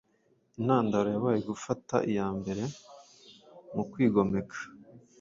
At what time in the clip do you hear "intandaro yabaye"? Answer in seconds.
0.57-1.39